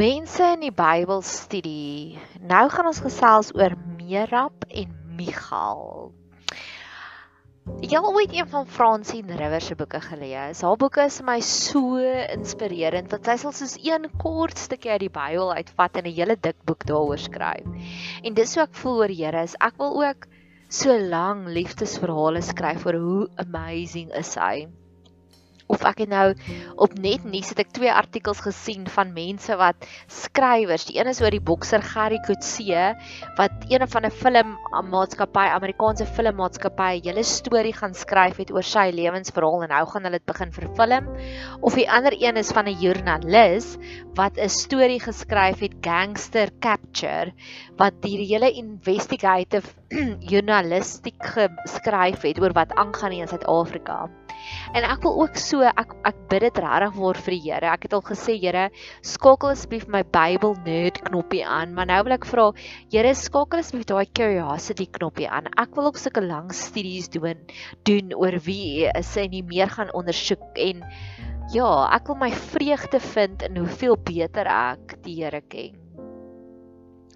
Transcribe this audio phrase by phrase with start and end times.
[0.00, 2.16] Mense in die Bybelstudie.
[2.48, 6.08] Nou gaan ons gesels oor Merab en Michal.
[7.84, 10.64] Ek het ooit een van Francine Rivers se boeke gelees.
[10.64, 15.04] Haar boeke is vir my so inspirerend want sy sal soos een kort stukkie uit
[15.04, 17.68] die Bybel uitvat en 'n hele dik boek daaroor skryf.
[18.24, 20.28] En dis hoe ek voel oor Here is ek wil ook
[20.70, 24.70] so lank liefdesverhale skryf oor hoe amazing is hy
[25.70, 26.26] of ek het nou
[26.82, 30.88] op net nuus het ek twee artikels gesien van mense wat skrywers.
[30.88, 32.90] Die een is oor die bokser Gary Coetzee
[33.38, 34.56] wat een van 'n film
[34.90, 40.04] maatskappy, Amerikaanse filmmaatskappy, 'n hele storie gaan skryf het oor sy lewensverhaal en nou gaan
[40.04, 41.08] hulle dit begin vervilm.
[41.60, 43.76] Of die ander een is van 'n joernalis
[44.14, 47.32] wat 'n storie geskryf het, Gangster Capture,
[47.76, 49.68] wat die hele investigative
[50.32, 54.19] journalistiek geskryf het oor wat aangaan in Suid-Afrika.
[54.76, 57.72] En ek wil ook so ek ek bid dit regtig vir vir die Here.
[57.72, 58.68] Ek het al gesê Here,
[59.02, 62.46] skakel asseblief my Bybel nerd knoppie aan, maar nou wil ek vra
[62.92, 65.50] Here, skakel asseblief daai curiosity knoppie aan.
[65.60, 67.42] Ek wil ook sulke lang studies doen
[67.88, 70.84] doen oor wie U is en nie meer gaan ondersoek en
[71.50, 75.80] ja, ek wil my vreugde vind in hoeveel beter ek die Here ken.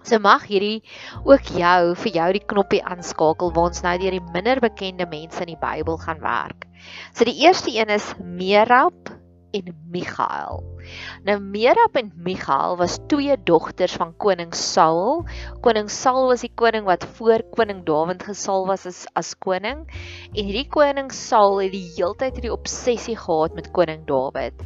[0.05, 0.83] So mag hierdie
[1.25, 5.41] ook jou vir jou die knoppie aanskakel waar ons nou deur die minder bekende mense
[5.41, 6.67] in die Bybel gaan werk.
[7.13, 9.14] So die eerste een is Merab
[9.55, 10.61] en Michael.
[11.25, 15.23] Nou Merab en Michael was twee dogters van koning Saul.
[15.65, 19.85] Koning Saul was die koning wat voor koning Dawid gesalf was as as koning.
[20.33, 24.61] En hierdie koning Saul het die heeltyd hierdie obsessie gehad met koning Dawid.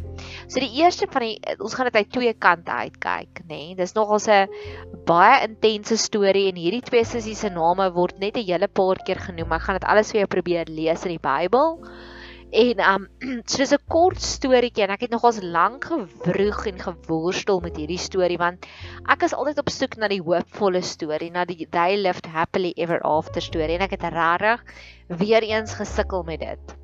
[0.50, 3.72] So die eerste van die ons gaan dit uit twee kante uitkyk, nê.
[3.72, 3.76] Nee?
[3.80, 4.48] Dis nogals 'n
[5.06, 9.20] baie intense storie en hierdie twee sissies se name word net 'n hele paar keer
[9.20, 9.54] genoem.
[9.54, 11.80] Ek gaan dit alles vir jou probeer lees in die Bybel.
[12.50, 13.04] En um
[13.50, 18.02] so dis 'n kort storieetjie en ek het nogals lank gewroeg en geworstel met hierdie
[18.02, 18.66] storie want
[19.06, 22.98] ek is altyd op soek na die hoopvolle storie, na die they lived happily ever
[23.06, 24.66] after storie en ek het regtig
[25.22, 26.76] weer eens gesukkel met dit.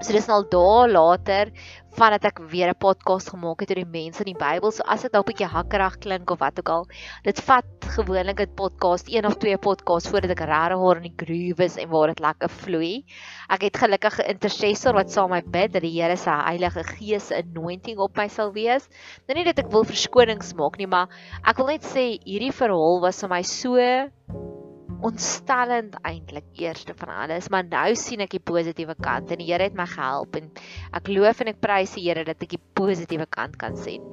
[0.00, 1.52] So dis nou al dae later
[1.94, 4.72] vandat ek weer 'n podcast gemaak het oor die mense in die Bybel.
[4.72, 6.86] So as dit dalk 'n bietjie hakkerig klink of wat ook al,
[7.22, 7.64] dit vat
[7.96, 11.76] gewoonlik 'n podcast, een of twee podcasts voordat ek regtig hoor in die groove is
[11.76, 13.04] en waar dit lekker vloei.
[13.48, 16.82] Ek het gelukkig 'n intercessor wat saam met my bid dat die Here se Heilige
[16.82, 18.88] Gees anointing op my sal wees.
[19.28, 21.08] Nou nie dat ek wil verskonings maak nie, maar
[21.46, 24.63] ek wil net sê hierdie verhaal was vir my so
[25.04, 29.66] ontstellend eintlik eerste van alles, maar nou sien ek die positiewe kant en die Here
[29.68, 30.48] het my gehelp en
[30.96, 34.06] ek loof en ek prys die Here dat ek die positiewe kant kan sien.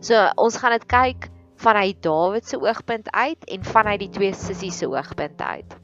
[0.00, 1.28] So ons gaan dit kyk
[1.58, 5.76] vanuit Dawid se oogpunt uit en vanuit die twee sissies se oogpunt uit.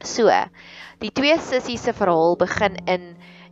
[0.00, 0.32] So,
[1.00, 3.10] die twee sissies se verhaal begin in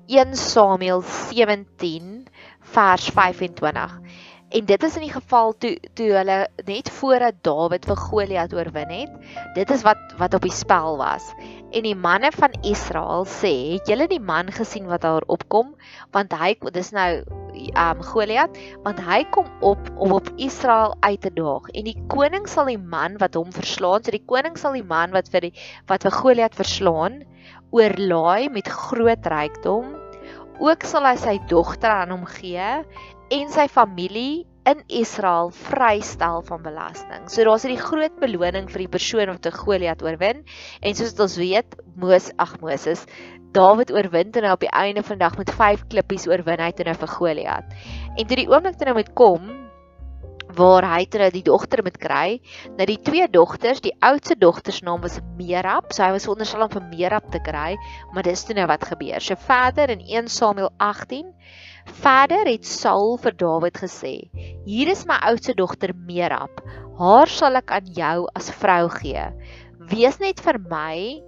[0.09, 2.29] 1 Samuel 17
[2.73, 3.99] vers 25.
[4.49, 8.93] En dit is in die geval toe toe hulle net voordat Dawid vir Goliat oorwin
[8.95, 9.17] het.
[9.59, 11.27] Dit is wat wat op die spel was.
[11.77, 15.75] En die manne van Israel sê, "Het julle die man gesien wat daar opkom?
[16.17, 17.25] Want hy dis nou
[17.77, 21.69] um Goliat, want hy kom op om op Israel uit te daag.
[21.69, 25.11] En die koning sal die man wat hom verslaan, so die koning sal die man
[25.11, 25.53] wat vir die
[25.87, 27.23] wat vir Goliat verslaan,
[27.71, 29.97] oorlaai met groot rykdom."
[30.59, 32.85] Ook sal hy sy dogter aan hom gee
[33.35, 37.29] en sy familie in Israel vrystel van belasting.
[37.33, 40.45] So daar's hierdie groot beloning vir die persoon wat te Goliat oorwin
[40.81, 43.05] en soos ons weet, Moses, ag Moses,
[43.57, 46.85] Dawid oorwin en op die einde van die dag met 5 klippies oorwin hy toe
[46.85, 47.79] nou vir Goliat.
[48.17, 49.49] En toe die oomblik toe nou moet kom
[50.57, 52.41] waar hy nou die dogter moet kry,
[52.79, 56.65] nou die twee dogters, die oudste dogter se naam was Merab, so hy was onderstel
[56.65, 57.77] om vir Merab te kry,
[58.15, 59.21] maar dis toe nou wat gebeur.
[59.21, 61.35] So verder in 1 Samuel 18
[61.89, 64.29] Verder het Saul vir Dawid gesê:
[64.67, 66.61] "Hier is my oudste dogter Merab.
[66.99, 69.25] Haar sal ek aan jou as vrou gee.
[69.89, 71.23] Wees net vir my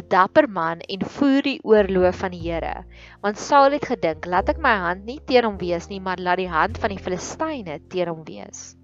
[0.00, 2.84] 'n dapper man en voer die oorloof van die Here."
[3.22, 6.38] Want Saul het gedink: "Laat ek my hand nie teen hom wees nie, maar laat
[6.42, 8.74] die hand van die Filistyne teen hom wees."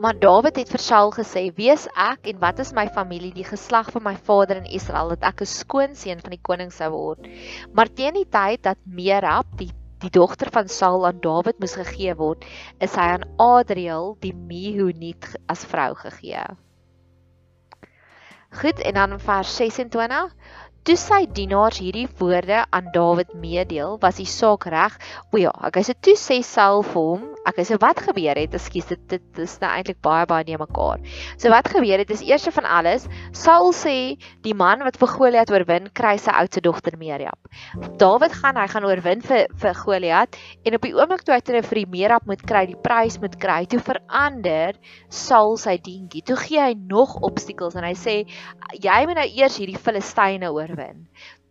[0.00, 3.90] Maar Dawid het vir Saul gesê: "Wees ek en wat is my familie, die geslag
[3.92, 7.28] van my vader in Israel, dat ek 'n skoonseun van die koning sou word."
[7.72, 9.70] Maar teen die tyd dat Merab, die
[10.02, 12.44] die dogter van Saul aan Dawid moes gegee word,
[12.80, 16.42] is hy aan Adriel, die Mehuniet as vrou gegee.
[18.60, 20.34] Goed, en dan vers 26
[20.82, 24.96] Toe sy dienaars hierdie woorde aan Dawid meedeel, was die saak reg.
[25.30, 28.52] O ja, okay, so toe sê Saul vir hom Okay, so wat gebeur het?
[28.54, 31.00] Ekskuus, dit dit is nou eintlik baie baie neem mekaar.
[31.42, 34.14] So wat gebeur het is eers van alles, Saul sê
[34.46, 37.34] die man wat vir Goliat oorwin, kry sy oudste dogter Meriam.
[37.98, 41.64] Dawid gaan, hy gaan oorwin vir vir Goliat en op die oomblik toe hy toe
[41.66, 44.78] vir die Meriam moet kry, die prys moet kry, toe verander
[45.10, 46.22] Saul sy dingetjie.
[46.30, 48.20] Toe gee hy nog obstakels en hy sê
[48.78, 51.08] jy moet nou eers hierdie Filistyne oorwin.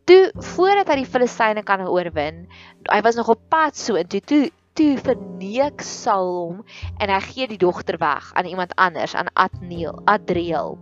[0.08, 2.46] Toe voordat hy die Filistyne kan oorwin,
[2.88, 6.62] hy was nog op pad so en toe toe toe verneek Saul hom
[7.00, 10.78] en hy gee die dogter weg aan iemand anders aan Adneel, Adriel.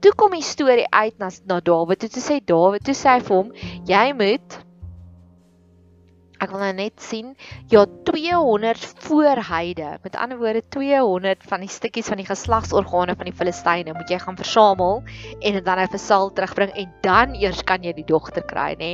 [0.00, 2.06] Toe kom die storie uit na na Dawid.
[2.06, 3.52] Toe sê Dawid, toe sê hy vir hom,
[3.88, 4.58] jy moet
[6.38, 7.32] Ek wil nou net sien
[7.72, 9.96] ja 200 voorheide.
[10.04, 14.20] Met ander woorde 200 van die stukkies van die geslagsorgane van die Filistyne moet jy
[14.22, 15.02] gaan versamel
[15.40, 18.92] en dit dan vir Saul terugbring en dan eers kan jy die dogter kry, nê.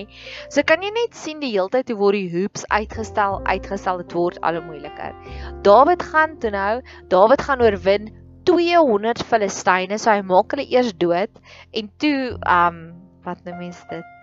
[0.49, 4.41] So kan jy net sien die heeltyd hoe word die hoops uitgestel, uitgestel dit word
[4.41, 5.13] al hoe moeiliker.
[5.69, 6.75] Dawid gaan toe nou,
[7.13, 8.09] Dawid gaan oorwin
[8.49, 11.45] 200 Filistyne, so hy maak hulle eers dood
[11.77, 12.85] en toe um
[13.25, 14.14] wat nou mense dit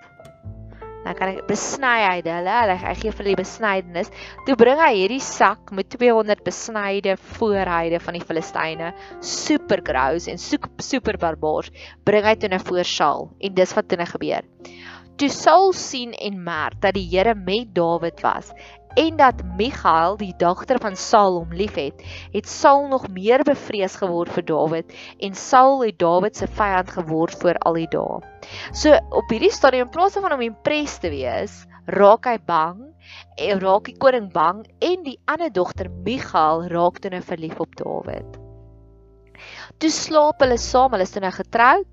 [1.06, 4.12] dan kan ek besny hy hulle, hulle hy gee vir die besnydenis.
[4.48, 8.94] Toe bring hy hierdie sak met 200 besnyde voorhyde van die Filistyne,
[9.26, 11.72] super gross en super barbaars,
[12.06, 14.48] bring hy toe na voor Saul en dis wat toe nou gebeur.
[15.22, 18.54] Toe Saul sien en merk dat die Here met Dawid was
[18.96, 22.02] en dat Michal, die dogter van Saul, hom liefhet,
[22.34, 27.36] het Saul nog meer bevrees geword vir Dawid en Saul het Dawid se vyand geword
[27.44, 28.22] vir al die dae.
[28.74, 32.88] So op hierdie stadium in plaas van om impres te wees, raak hy bang
[33.42, 37.76] en raak die koning bang en die ander dogter Michal raak toe nou verlief op
[37.80, 38.41] Dawid.
[39.82, 41.88] Toe slaap hulle saam, hulle is nou getroud.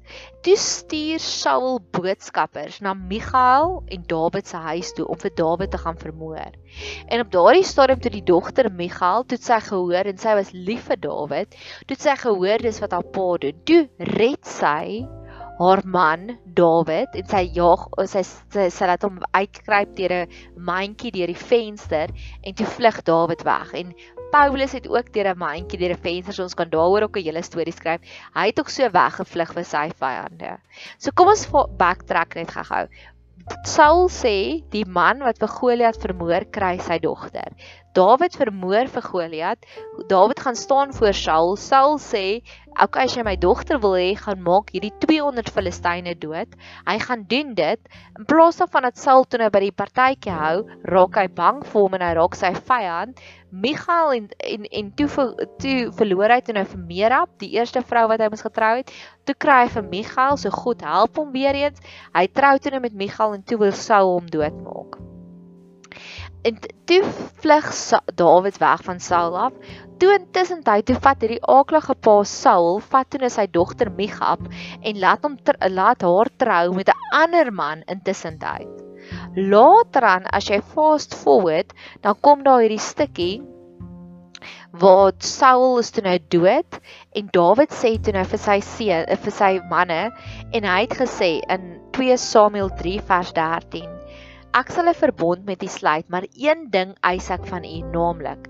[0.44, 5.80] Toe stuur Saul boodskappers na Michael en Dawid se huis toe om vir Dawid te
[5.80, 6.52] gaan vermoor.
[7.08, 10.84] En op daardie stadium toe die dogter Michael toe sy gehoor en sy was lief
[10.90, 11.56] vir Dawid,
[11.88, 13.64] toe sy gehoor dis wat haar pa doen.
[13.64, 13.80] Toe
[14.18, 15.08] red sy
[15.58, 21.16] haar man Dawid en sy jaag sy sy, sy laat hom uitkruip deur 'n mandjie
[21.16, 22.12] deur die venster
[22.44, 23.96] en toe vlug Dawid weg en
[24.30, 27.24] Paulus het ook deur 'n mandjie deur 'n venster so ons kan daaroor ook 'n
[27.24, 28.00] hele storie skryf.
[28.34, 30.58] Hy het ook so weggevlug vir sy vyande.
[30.98, 32.88] So kom ons backtrack net gou-gou.
[33.64, 37.48] Saul sê die man wat vir Goliat vermoor kry sy dogter.
[37.98, 39.64] Dawid vermoor vir Goliat.
[40.06, 41.56] Dawid gaan staan voor Saul.
[41.56, 46.14] Saul sê, "Oké, okay, as jy my dogter wil hê, gaan maak hierdie 200 Filistyne
[46.14, 46.54] dood."
[46.86, 47.80] Hy gaan doen dit.
[48.18, 51.82] In plaas daarvan dat Saul toe nou by die partytjie hou, raak hy bang vir
[51.82, 53.18] hom en hy raak sy vyand.
[53.50, 55.08] Michal en en en toe
[55.58, 58.92] toe verloor hy toe nou vir Merab, die eerste vrou wat hy mos getrou het.
[59.24, 61.80] Toe kry hy vir Michal, so God help hom weer eens.
[62.14, 65.17] Hy trou toe nou met Michal en toe wil Saul hom doodmaak.
[66.42, 67.02] En toe
[67.42, 67.66] vlug
[68.14, 69.52] Dawid weg van Saul af.
[69.98, 74.44] Toe intussen tyd toe vat hierdie aaklige pa Saul, vat toe sy dogter Michab
[74.80, 78.70] en laat hom ter, laat haar trou met 'n ander man intussen tyd.
[79.34, 83.42] Later aan as jy fast forward, dan kom daar hierdie stukkie
[84.70, 86.80] waar Saul is toe nou dood
[87.16, 90.02] en Dawid sê toe nou vir sy seun, vir sy manne
[90.52, 93.97] en hy het gesê in 2 Samuel 3 vers 13
[94.56, 98.48] Ek sal 'n verbond met u sluit, maar een ding eis ek van u, naamlik: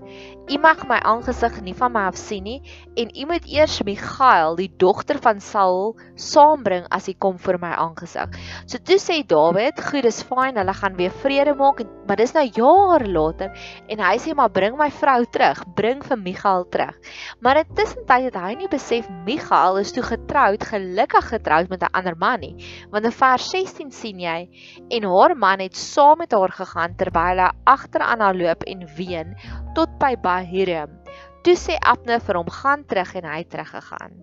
[0.49, 2.57] U mag my aangesig nie van my af sien nie
[2.97, 7.69] en u moet eers Michael, die dogter van Saul, saambring as hy kom vir my
[7.77, 8.33] aangesig.
[8.65, 12.45] So toe sê Dawid: "Goed, dis fyn, hulle gaan weer vrede maak, maar dis nou
[12.55, 13.53] jare later
[13.87, 16.97] en hy sê maar bring my vrou terug, bring vir Michael terug."
[17.45, 21.93] Maar intussen tyd het hy nie besef Michael is toe getroud, gelukkig getroud met 'n
[21.93, 22.55] ander man nie.
[22.89, 24.49] Want in vers 16 sien jy
[24.89, 29.35] en haar man het saam met haar gegaan terwyl hy agteraan haar loop en ween
[29.75, 30.95] tot by Bahirim.
[31.43, 34.15] Toe sê Abner vir hom: "Gaan terug" en hy het teruggegaan.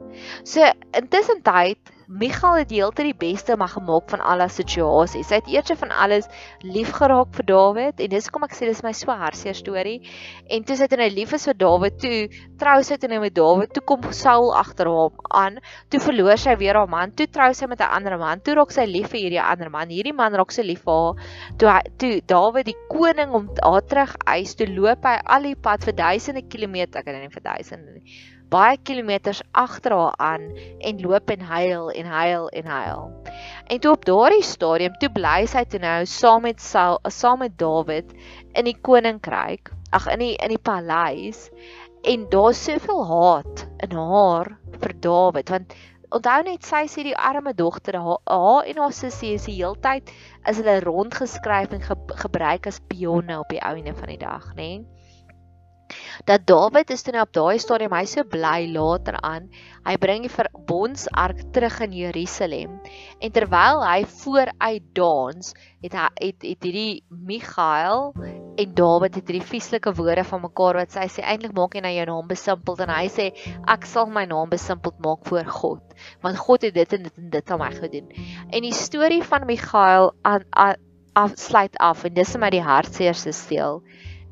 [0.44, 0.64] So
[1.00, 5.32] intussen tyd Michal het heeltyd die beste mag gemaak van alle situasies.
[5.32, 6.28] Hy het eers van alles
[6.62, 9.96] lief geraak vir Dawid en dis kom ek sê dis my so hartseer storie.
[10.46, 12.28] En toe sy toe nou lief is vir Dawid, toe
[12.62, 15.58] trou sy toe nou met Dawid, toe kom Saul agter hom aan.
[15.90, 18.38] Toe verloor sy weer haar man, toe trou sy met 'n ander man.
[18.38, 19.90] Toe raak sy lief vir hierdie ander man.
[19.90, 21.26] Hierdie man raak sy lief vir haar.
[21.58, 25.58] Toe hy, toe Dawid die koning om haar terug eis, toe loop hy al die
[25.58, 30.44] pad vir duisende kilometer, ek weet nie vir duisende nie baie kilometers agter haar aan
[30.78, 33.02] en loop en huil en huil en huil.
[33.66, 37.58] En toe op daardie stadium toe bly sy toe nou saam met Saul, saam met
[37.58, 38.14] Dawid
[38.54, 41.48] in die koninkryk, ag in die in die paleis
[42.06, 45.74] en daar's soveel haat in haar vir Dawid want
[46.14, 50.12] onthou net sy sê die arme dogter haar en haar sussie is die heeltyd
[50.46, 54.68] is hulle rondgeskryf en ge, gebruik as pionne op die ouene van die dag, nê?
[54.78, 54.95] Nee?
[56.26, 59.48] Dat Dawid is toe op daai stadium hy so bly later aan.
[59.86, 62.78] Hy bring die verbondsark terug in Jerusalem
[63.22, 65.52] en terwyl hy vooruit dans,
[65.84, 68.10] het hy het, het hierdie Michael
[68.56, 71.94] en Dawid het hierdie vieslike woorde van mekaar wat sy sê eintlik maak jy nou
[71.94, 73.28] jou naam besimpeld en hy sê
[73.68, 77.30] ek sal my naam besimpeld maak voor God want God het dit en dit en
[77.30, 78.10] dit aan my gedoen.
[78.50, 80.76] En die storie van Michael aan
[81.16, 83.80] afsluit af en dis my die hartseerste steel.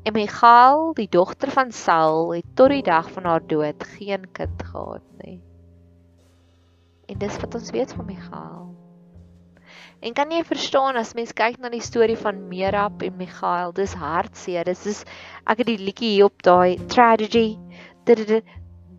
[0.05, 4.63] En Michal, die dogter van Saul, het tot die dag van haar dood geen kind
[4.63, 5.39] gehad nie.
[7.09, 8.75] En dis wat ons weet van Michal.
[10.05, 13.95] En kan jy verstaan as mens kyk na die storie van Merab en Michael, dis
[13.97, 14.69] hartseer.
[14.69, 15.01] Dis is
[15.49, 17.57] ek het die liedjie hier op daai tragedy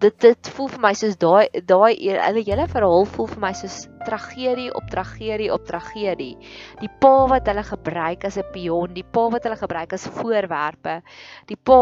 [0.00, 3.76] dit dit voel vir my soos daai daai hulle hele verhaal voel vir my soos
[4.06, 6.34] tragedie op tragedie op tragedie.
[6.80, 11.02] Die pa wat hulle gebruik as 'n pion, die pa wat hulle gebruik as voorwerpe.
[11.46, 11.80] Die pa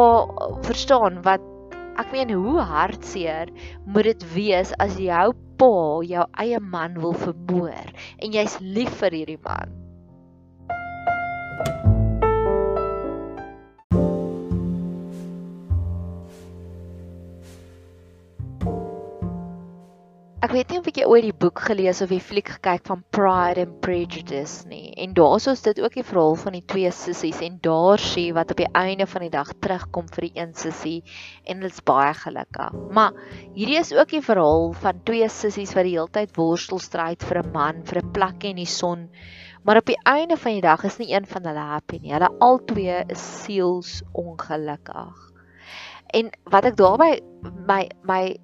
[0.63, 1.41] verstaan wat
[1.99, 3.51] ek meen hoe hartseer
[3.87, 9.21] moet dit wees as jou pa jou eie man wil vermoor en jy's lief vir
[9.23, 9.71] hierdie man.
[20.45, 23.63] Ek weet nie of jy ooit die boek gelees of die fliek gekyk van Pride
[23.65, 24.91] and Prejudice nie.
[25.01, 28.53] En daar's ons dit ook die verhaal van die twee sissies en daar sien wat
[28.53, 30.99] op die einde van die dag terugkom vir die een sissie
[31.49, 32.77] en is baie gelukkig.
[32.93, 33.17] Maar
[33.57, 37.41] hierdie is ook die verhaal van twee sissies wat die hele tyd worstel stryd vir
[37.41, 39.09] 'n man, vir 'n plekkie in die son.
[39.65, 42.13] Maar op die einde van die dag is nie een van hulle happy nie.
[42.13, 45.31] Hulle albei is siels ongelukkig.
[46.13, 47.23] En wat ek daarby
[47.65, 48.37] my my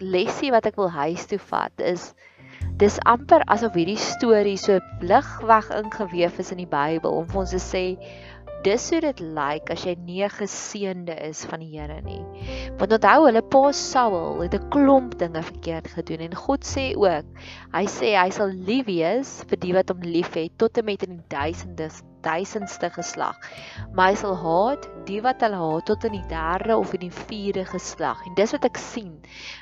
[0.00, 2.12] lesie wat ek wil huis toe vat is
[2.78, 7.54] dis amper asof hierdie storie so ligweg ingeweef is in die Bybel om vir ons
[7.54, 7.84] te sê
[8.66, 12.20] dis hoe dit lyk as jy nie geseënde is van die Here nie.
[12.80, 17.26] Want onthou hulle pa Saul het 'n klomp dinge verkeerd gedoen en God sê ook,
[17.74, 21.22] hy sê hy sal lief wees vir die wat hom liefhet tot en met in
[21.28, 21.88] duisende
[22.24, 23.36] duisendste geslag.
[23.92, 27.14] Maar hy sal haat die wat hulle haat tot in die derde of in die
[27.14, 28.24] vierde geslag.
[28.26, 29.14] En dis wat ek sien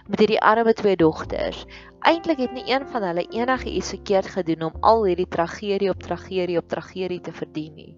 [0.08, 1.64] met hierdie arme twee dogters.
[2.06, 6.02] Eintlik het nie een van hulle enige iets verkeerd gedoen om al hierdie tragedie op
[6.02, 7.94] tragedie op tragedie te verdien nie.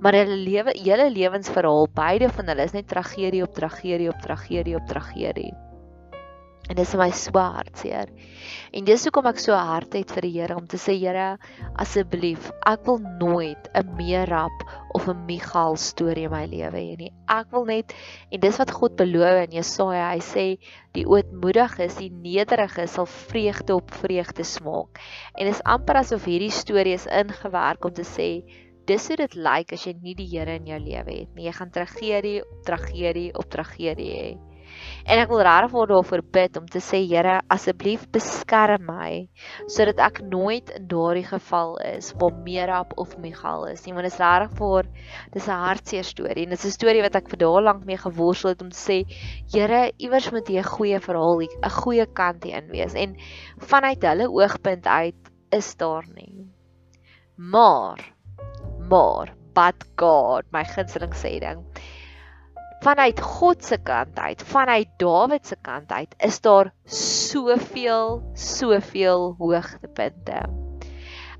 [0.00, 4.76] Maar hulle lewe, hele lewensverhaal, beide van hulle is net tragedie op tragedie op tragedie
[4.78, 5.67] op tragedie.
[6.68, 8.10] En dis my swaar seer.
[8.76, 11.38] En dis hoekom ek so hard het vir die Here om te sê Here,
[11.80, 17.12] asseblief, ek wil nooit 'n Merab of 'n Michal storie in my lewe hê nie.
[17.28, 17.94] Ek wil net
[18.30, 20.10] en dis wat God beloof in Jesaja.
[20.12, 20.46] Hy sê
[20.92, 25.00] die ootmoediges, die nederiges sal vreugde op vreugde smaak.
[25.38, 28.44] En dis amper asof hierdie storie is ingewerk om te sê
[28.88, 31.48] dis hoe dit lyk as jy nie die Here in jou lewe het nie.
[31.48, 34.47] Jy gaan tragedie op tragedie op tragedie hê.
[35.08, 39.12] En ek wil regtig vir daarvoor bid om te sê Here, asseblief beskerm my
[39.72, 43.94] sodat ek nooit in daardie geval is waar Merab of Michal is nie.
[43.96, 44.90] Want dit is regtig vir
[45.32, 47.96] dis 'n hartseer storie en dit is 'n storie wat ek vir daal lank mee
[47.96, 48.98] geworstel het om te sê
[49.54, 53.16] Here, iewers moet jy 'n goeie verhaal, 'n goeie kant hierin wees en
[53.56, 56.52] vanuit hulle oogpunt uit is daar nie.
[57.36, 58.04] Maar
[58.90, 61.64] maar but God, my gunsteling sê ding
[62.80, 70.42] vanuit God se kant uit, vanuit Dawid se kant uit, is daar soveel, soveel hoogtepunte.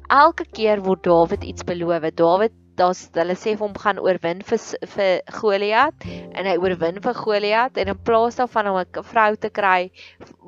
[0.09, 2.11] Elke keer word Dawid iets beloof.
[2.15, 4.61] Dawid daar's hulle sê vir hom gaan oorwin vir
[4.95, 9.51] vir Goliat en hy oorwin vir Goliat en in plaas daarvan om 'n vrou te
[9.51, 9.91] kry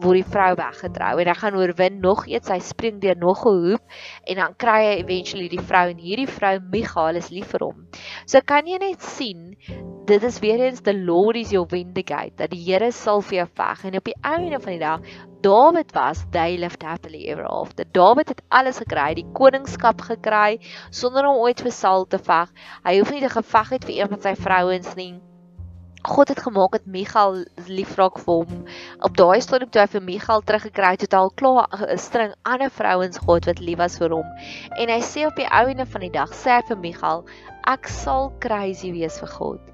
[0.05, 3.57] word die vrou weggetrou en hy gaan oorwin nog eers hy spring deur nog 'n
[3.65, 3.83] hoop
[4.27, 7.87] en dan kry hy eventually die vrou en hierdie vrou Michal is lief vir hom.
[8.27, 9.57] So kan jy net sien
[10.11, 13.45] dit is weer eens the Lord is your vindicate dat die Here sal vir jou
[13.61, 15.05] veg en op die einde van die dag
[15.41, 17.85] Dawid was they lived happily ever after.
[17.85, 20.59] Dawid het alles gekry, die koningskap gekry
[20.91, 22.51] sonder om ooit vir Saul te veg.
[22.85, 25.15] Hy hoef nie te geveg het vir een van sy vrouens nie.
[26.11, 28.69] God het gemaak dat Michal liefraak vir hom.
[29.07, 32.35] Op daai stadium toe hy vir Michal teruggekry het, het hy al klaar 'n string
[32.43, 34.29] ander vrouens gehad wat lief was vir hom.
[34.77, 37.27] En hy sê op die ouene van die dag, sê hy vir Michal,
[37.65, 39.70] ek sal crazy wees vir God.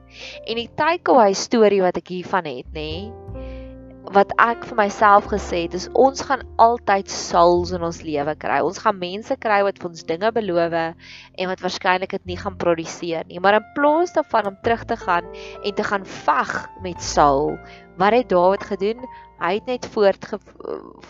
[0.46, 3.08] En die takeaway storie wat ek hiervan het, nê,
[4.14, 8.60] wat ek vir myself gesê het is ons gaan altyd souls in ons lewe kry.
[8.62, 12.58] Ons gaan mense kry wat vir ons dinge beloof en wat waarskynlik dit nie gaan
[12.60, 13.40] produseer nie.
[13.42, 15.26] Maar in plaas daarvan om terug te gaan
[15.62, 17.56] en te gaan veg met Saul,
[17.96, 19.06] wat het Dawid gedoen?
[19.36, 20.38] Hy het net voortge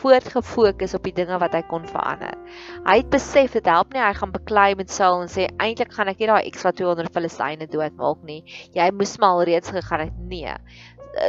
[0.00, 2.35] voortgefokus op die dinge wat hy kon verander.
[2.87, 6.11] Hy het besef dit help nie hy gaan beklei met Saul en sê eintlik gaan
[6.11, 8.43] ek nie daai ekstra 200 Filistyne doodmaak nie.
[8.75, 10.19] Jy moes maar al reeds gegaan het.
[10.19, 10.57] Nee.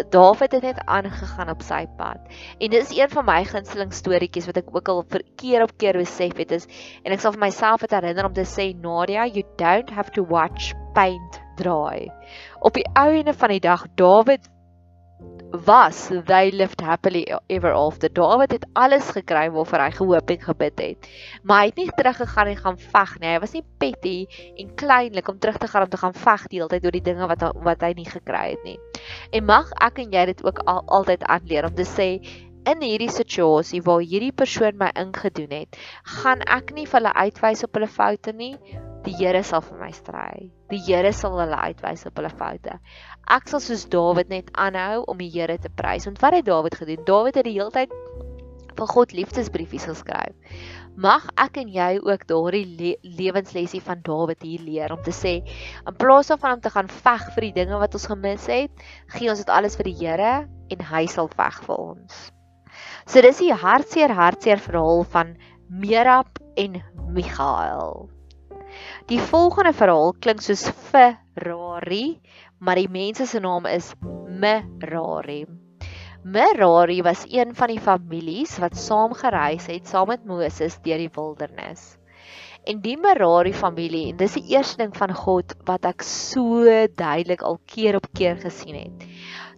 [0.10, 2.20] Dawid het net aangegaan op sy pad.
[2.60, 5.72] En dit is een van my gunsteling storieetjies wat ek ook al vir keer op
[5.80, 6.68] keer besef het is
[7.04, 10.26] en ek sal vir myself dit herinner om te sê Nadia, you don't have to
[10.28, 12.08] watch paint dry.
[12.60, 14.50] Op die ou ene van die dag Dawid
[15.52, 18.10] was they lived happily ever after.
[18.10, 21.10] Dawid het alles gekry waarvoor hy gehoop en gebid het.
[21.44, 23.30] Maar hy het nie teruggegaan en gaan veg nie.
[23.30, 24.18] Hy was nie petty
[24.58, 27.06] en kleinlik om terug te gaan om te gaan veg die hele tyd oor die
[27.06, 28.78] dinge wat wat hy nie gekry het nie.
[29.32, 32.10] En mag ek en jy dit ook al, altyd aanleer om te sê
[32.68, 35.80] in hierdie situasie waar hierdie persoon my ingedoen het,
[36.20, 38.56] gaan ek nie vir hulle uitwys op hulle foute nie.
[39.06, 40.50] Die Here sal vir my stry.
[40.72, 42.80] Die Here sal hulle uitwys op hulle foute.
[43.32, 46.08] Ek sal soos Dawid net aanhou om die Here te prys.
[46.10, 47.06] Want wat het Dawid gedoen?
[47.08, 47.94] Dawid het die hele tyd
[48.78, 50.58] vir God liefdesbriefies geskryf.
[50.98, 55.36] Mag ek en jy ook daardie le lewenslesie van Dawid hier leer om te sê
[55.44, 59.30] in plaas daarvan om te gaan veg vir die dinge wat ons gemis het, gee
[59.30, 60.34] ons dit alles vir die Here
[60.74, 62.20] en hy sal veg vir ons.
[63.06, 65.34] So dis die hartseer hartseer verhaal van
[65.70, 66.82] Merab en
[67.14, 68.17] Michael.
[69.08, 72.20] Die volgende verhaal klink soos Ferrari,
[72.60, 73.94] maar die mense se naam is
[74.28, 75.46] Merari.
[76.24, 81.14] Merari was een van die families wat saam gereis het saam met Moses deur die
[81.16, 81.96] wildernis.
[82.68, 86.66] En die Merari familie, en dis die eerste ding van God wat ek so
[87.00, 89.08] duidelik al keer op keer gesien het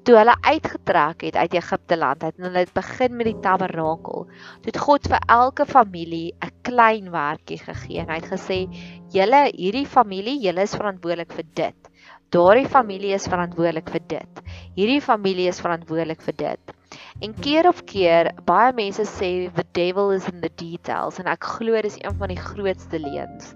[0.08, 4.26] toe hulle uitgetrek het uit Egipte land het en hulle het begin met die tabernakel.
[4.62, 8.60] Toe het God vir elke familie 'n klein werkie gegee en hy het gesê:
[9.18, 11.90] "Julle hierdie familie, julle is verantwoordelik vir dit.
[12.30, 14.44] Daardie familie is verantwoordelik vir dit.
[14.76, 16.76] Hierdie familie is verantwoordelik vir dit."
[17.22, 21.44] En keer op keer baie mense sê the devil is in the details en ek
[21.58, 23.52] glo dis een van die grootste leuns.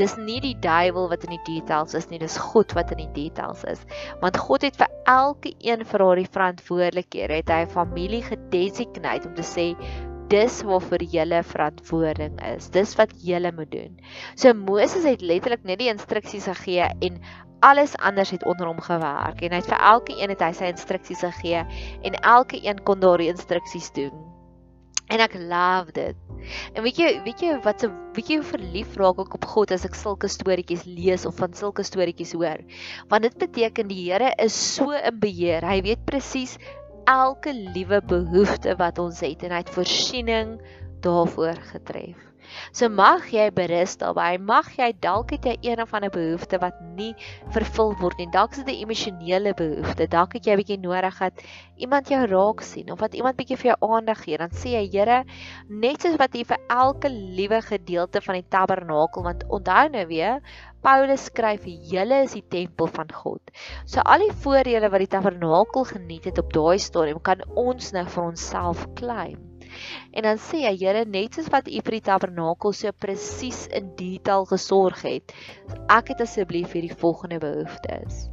[0.00, 3.12] Dis nie die duiwel wat in die details is nie, dis God wat in die
[3.16, 3.84] details is.
[4.24, 9.28] Want God het vir elke een vir haar die verantwoordelikhede, het hy 'n familie gedesignate
[9.28, 9.68] om te sê
[10.28, 12.68] dis waarvoor julle verantwoording is.
[12.74, 13.98] Dis wat julle moet doen.
[14.34, 17.20] So Moses het letterlik net die instruksies gegee en
[17.64, 20.68] alles anders het onder hom gewerk en hy het vir elke een het hy sy
[20.74, 21.64] instruksies gegee
[22.04, 24.12] en elke een kon daardie instruksies doen.
[25.12, 26.20] En ek love dit.
[26.74, 29.72] En weet jy, weet jy wat so weet jy hoe verlief raak ek op God
[29.76, 32.60] as ek sulke storieetjies lees of van sulke storieetjies hoor?
[33.12, 35.64] Want dit beteken die Here is so in beheer.
[35.64, 36.58] Hy weet presies
[37.10, 40.56] elke liewe behoefte wat ons het en hy het voorsiening
[41.04, 42.33] daarvoor getref.
[42.72, 44.38] So mag jy berus daarby.
[44.38, 47.12] Mag jy dalk het jy een of ander behoefte wat nie
[47.54, 48.28] vervul word nie.
[48.32, 50.08] Dalk is dit 'n emosionele behoefte.
[50.08, 51.42] Dalk het jy 'n bietjie nodig dat
[51.76, 54.38] iemand jou raak sien of wat iemand bietjie vir jou aandag gee.
[54.38, 55.24] Dan sê jy, Here,
[55.68, 60.40] net soos wat U vir elke liewe gedeelte van die tabernakel, want onthou nou weer,
[60.84, 63.54] Paulus skryf, julle is die tempel van God.
[63.86, 68.04] So al die voordele wat die tabernakel geniet het op daai stadium, kan ons nou
[68.04, 69.53] vir onsself claim.
[70.12, 73.92] En dan sê hy, Here, net soos wat U vir die tabernakel so presies in
[73.98, 75.34] detail gesorg het,
[75.92, 78.28] ek het asseblief hierdie volgende behoeftes.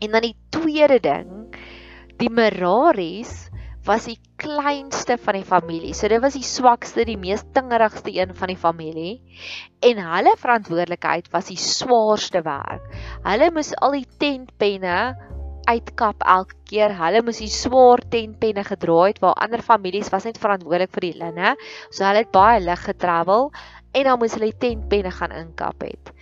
[0.00, 1.56] En dan die tweede ding,
[2.20, 3.50] die Meraris
[3.84, 5.94] was die kleinste van die familie.
[5.96, 9.14] So dit was die swakste, die mees tingerigste een van die familie.
[9.84, 12.84] En hulle verantwoordelikheid was die swaarste werk.
[13.24, 14.98] Hulle moes al die tentpenne
[15.68, 16.94] uitkap elke keer.
[16.96, 21.16] Hulle moes die swaar tentpenne gedra het waar ander families was net verantwoordelik vir die
[21.20, 21.54] linne.
[21.90, 23.50] So hulle het baie lig getravel
[23.92, 26.12] en dan moes hulle die tentpenne gaan inkap het.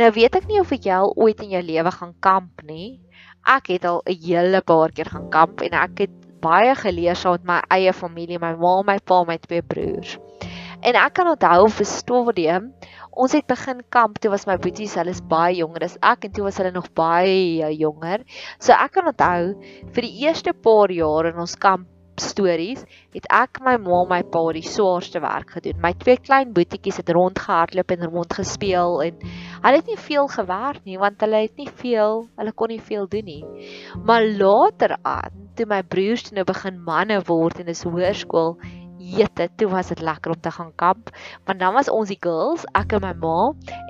[0.00, 3.00] Nou weet ek nie of jy al ooit in jou lewe gaan kamp nie.
[3.48, 7.32] Ek het al 'n hele paar keer gaan kamp en ek het baie geleer saam
[7.32, 10.18] met my eie familie, my ma, my pa, my twee broers.
[10.82, 12.72] En ek kan onthou vir stadium
[13.18, 16.34] Ons het begin kamp toe was my boeties, hulle is baie jonger as ek en
[16.36, 18.22] toe was hulle nog baie jonger.
[18.62, 19.56] So ek kan onthou
[19.96, 21.88] vir die eerste paar jaar in ons kamp
[22.22, 25.80] stories het ek my ma en my pa die swaarste werk gedoen.
[25.82, 30.86] My twee klein boetiekies het rondgehardloop en rond gespeel en hulle het nie veel gewerk
[30.86, 33.42] nie want hulle het nie veel, hulle kon nie veel doen nie.
[34.06, 38.54] Maar later aan, toe my broers nou begin manne word en is hoërskool,
[39.16, 41.10] jette, toe was dit lekker om te gaan kamp,
[41.48, 43.38] want dan was ons die girls, ek en my ma,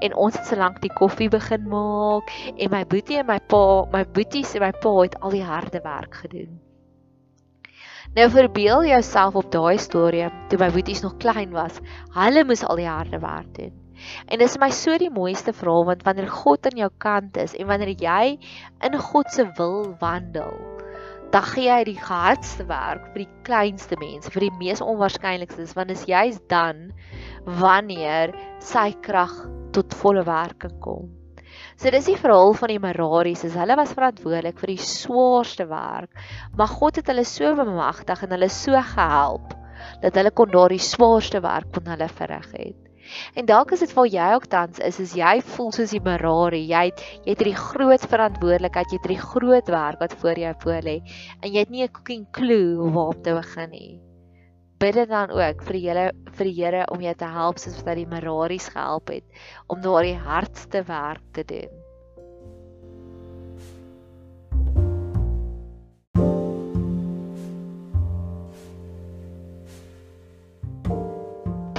[0.04, 3.66] en ons het so lank die koffie begin maak en my boetie en my pa,
[3.92, 6.56] my boeties en my pa het al die harde werk gedoen.
[8.16, 11.76] Nou verbeel jouself op daai storie toe my boeties nog klein was.
[12.16, 13.74] Hulle moes al die harde werk doen.
[14.30, 17.68] En dis my so die mooiste verhaal want wanneer God aan jou kant is en
[17.68, 18.38] wanneer jy
[18.88, 20.54] in God se wil wandel,
[21.32, 25.92] dan gee hy die hardste werk vir die kleinste mense, vir die mees onwaarskynlikstes, want
[25.92, 26.88] is juist dan
[27.60, 28.32] wanneer
[28.64, 29.34] sy krag
[29.76, 31.10] tot volle werking kom.
[31.78, 36.10] So dis die verhaal van die Meraris, is hulle was verantwoordelik vir die swaarste werk,
[36.56, 39.54] maar God het hulle so bemagtig en hulle so gehelp
[40.02, 42.87] dat hulle kon daardie swaarste werk kon hulle verrig het.
[43.34, 46.64] En dalk is dit vir jou ook tans is as jy voel soos die Merari,
[46.68, 50.54] jy het jy het hierdie groot verantwoordelikheid, jy het hierdie groot werk wat voor jou
[50.64, 50.98] voor lê
[51.42, 53.98] en jy het nie 'n cooking clue waar om te begin nie
[54.78, 56.06] bid dit dan ook vir die Here
[56.38, 60.16] vir die Here om jou te help soos wat die Meraris gehelp het om daardie
[60.22, 61.77] hardste werk te doen.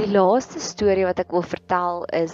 [0.09, 2.33] Die laaste storie wat ek wil vertel is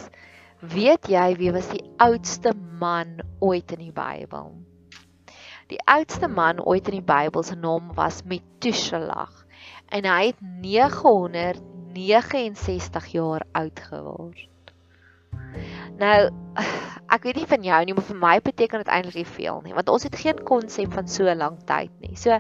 [0.74, 4.56] weet jy wie was die oudste man ooit in die Bybel?
[5.68, 9.28] Die oudste man ooit in die Bybel se naam was Methuselah
[9.92, 14.48] en hy het 969 jaar oud geword.
[16.00, 16.32] Nou
[17.16, 19.76] ek weet nie van jou nie, maar vir my beteken dit eintlik nie veel nie,
[19.78, 22.16] want ons het geen konsep van so lank tyd nie.
[22.20, 22.40] So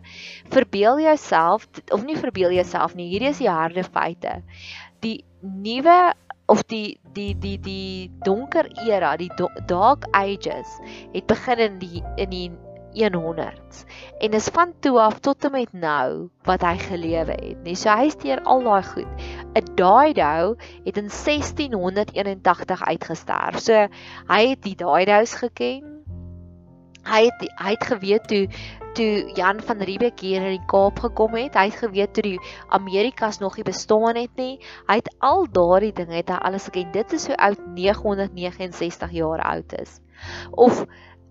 [0.53, 4.39] verbeel jouself of nie verbeel jouself nie, hierdie is die harde feite.
[5.05, 6.13] Die nuwe
[6.49, 9.31] of die die die die donker era, die
[9.69, 10.77] dark ages
[11.13, 12.49] het begin in die in die
[12.95, 13.83] 100s
[14.19, 17.63] en is van toe af tot en met nou wat hy gelewe het.
[17.63, 19.25] Nee, so hy steur al daai goed.
[19.55, 23.59] 'n Dido het in 1681 uitgesterf.
[23.59, 23.87] So
[24.31, 26.04] hy het die Didos geken.
[27.05, 28.47] Hy het hy het geweet toe
[28.95, 31.57] toe Jan van Riebeeck hier in die Kaap gekom het.
[31.59, 32.39] Hy het geweet toe die
[32.73, 34.59] Amerikas nog nie bestaan het nie.
[34.87, 36.93] Hy het al daardie dinge het hy alles geken.
[36.95, 39.99] Dit is so oud 969 jaar oud is.
[40.51, 40.85] Of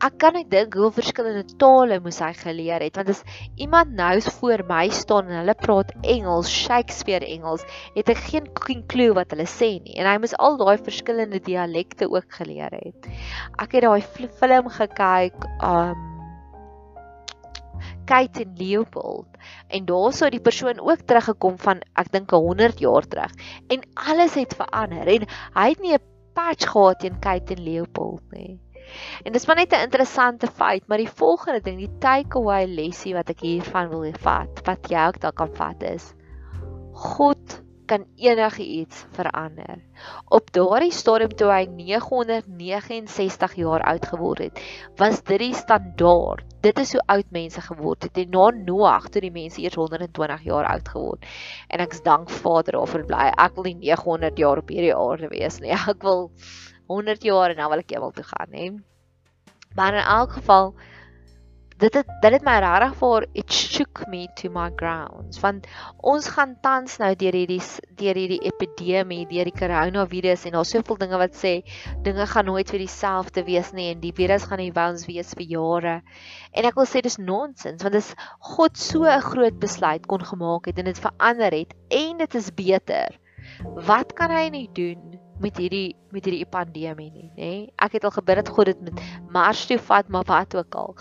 [0.04, 3.22] ek kan net dink hoe verskillende tale moes hy geleer het want as
[3.66, 7.64] iemand nou voor my staan en hulle praat Engels, Shakespeare Engels,
[7.94, 12.10] het ek geen klou wat hulle sê nie en hy moes al daai verskillende dialekte
[12.12, 13.08] ook geleer het.
[13.62, 14.02] Ek het daai
[14.40, 16.10] film gekyk, um
[18.04, 19.38] Kate en Leopold
[19.72, 23.32] en daarso die persoon ook teruggekom van ek dink 100 jaar terug
[23.72, 25.24] en alles het verander en
[25.56, 26.04] hy het nie 'n
[26.36, 28.60] patch gehad teen Kate en Leopold nie.
[29.24, 33.30] En dis maar net 'n interessante feit, maar die volgende ding, die takeaway lesie wat
[33.30, 36.14] ek hiervan wil vat, wat jy ook dalk kan vat is
[36.94, 39.82] God kan enige iets verander.
[40.32, 44.62] Op daardie stadium toe hy 969 jaar oud geword het,
[44.96, 46.46] was dit die standaard.
[46.64, 48.22] Dit is hoe oud mense geword het.
[48.22, 51.26] En na Noag toe die mense eers 120 jaar oud geword.
[51.68, 53.26] En ek's dank Vader daarvoor bly.
[53.36, 55.74] Ek wil nie 900 jaar op hierdie aarde wees nie.
[55.94, 56.30] Ek wil
[56.86, 58.70] 100 jaar en dan wil ek hemel toe gaan, hè.
[59.74, 60.74] Maar in elk geval
[61.78, 65.66] dit het dit het my regtig vir it shook me to my grounds want
[66.12, 67.58] ons gaan tans nou deur hierdie
[67.98, 71.54] deur hierdie epidemie, deur die koronavirus en daar's soveel dinge wat sê
[72.06, 75.50] dinge gaan nooit weer dieselfde wees nie en die virus gaan nie bounce wees vir
[75.56, 75.96] jare.
[76.54, 78.14] En ek wil sê dis nonsens want dis
[78.54, 82.54] God so 'n groot besluit kon gemaak het en dit verander het en dit is
[82.54, 83.18] beter.
[83.90, 85.13] Wat kan hy nie doen
[85.44, 87.50] met hierdie met hierdie pandemie nie, nê?
[87.84, 89.02] Ek het al gebid dat God dit met
[89.34, 90.94] mars toe vat, maar wat ook al.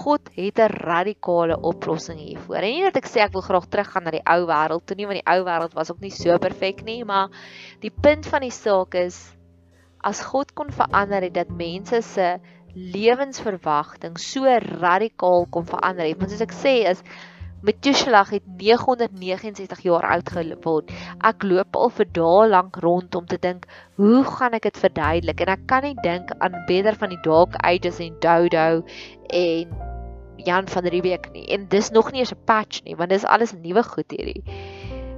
[0.00, 2.56] God het 'n radikale oplossing hiervoor.
[2.56, 5.06] En nie dat ek sê ek wil graag teruggaan na die ou wêreld toe nie,
[5.06, 7.28] want die ou wêreld was ook nie so perfek nie, maar
[7.80, 9.36] die punt van die saak is
[10.02, 12.38] as God kon verander het dat mense se
[12.74, 14.44] lewensverwagting so
[14.80, 16.18] radikaal kon verander het.
[16.18, 17.02] Want soos ek sê is
[17.62, 20.90] Methuselah het 969 jaar oud geword.
[21.22, 23.68] Ek loop al vir dae lank rond om te dink,
[24.02, 25.44] hoe gaan ek dit verduidelik?
[25.44, 28.82] En ek kan nie dink aan beter van die Dark Ages en Dodo
[29.30, 29.76] en
[30.42, 31.46] Jan van Riebeeck nie.
[31.54, 34.42] En dis nog nie eens 'n patch nie, want dis alles nuwe goed hierdie.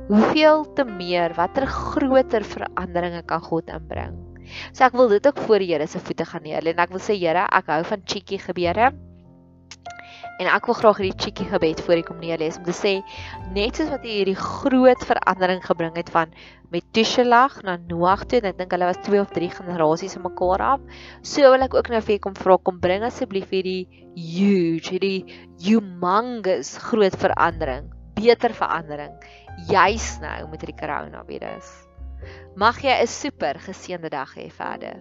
[0.08, 4.20] Hoeveel te meer, watter groter veranderinge kan God inbring?
[4.72, 6.92] So ek wil dit ook voor die Here se voete gaan neer lê en ek
[6.92, 8.92] wil sê Here, ek hou van cheeky gebeure.
[10.42, 12.94] En ek wil graag hierdie cheeky gebed voor ek kom neerlees om te sê
[13.54, 16.32] net soos wat hy hierdie groot verandering gebring het van
[16.74, 20.82] Methuselah na Noag toe ek dink hulle was 2 of 3 generasies van mekaar af,
[21.22, 23.86] so wil ek ook nou vir kom vra kom bring asseblief hierdie
[24.18, 27.86] huge, hierdie humongous groot verandering,
[28.18, 29.14] beter verandering
[29.70, 31.70] juis nou met hierdie coronavirus.
[32.58, 34.98] Mag jy 'n super geseënde dag hê verder.